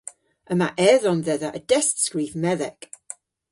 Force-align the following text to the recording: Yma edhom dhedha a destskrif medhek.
Yma 0.53 0.69
edhom 0.91 1.19
dhedha 1.25 1.49
a 1.53 1.59
destskrif 1.69 2.33
medhek. 2.43 2.81